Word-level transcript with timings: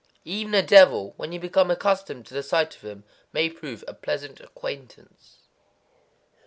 _Even 0.25 0.55
a 0.55 0.63
devil, 0.63 1.13
when 1.17 1.31
you 1.31 1.39
become 1.39 1.69
accustomed 1.69 2.25
to 2.25 2.33
the 2.33 2.41
sight 2.41 2.75
of 2.75 2.81
him, 2.81 3.03
may 3.31 3.51
prove 3.51 3.83
a 3.87 3.93
pleasant 3.93 4.39
acquaintance. 4.39 5.41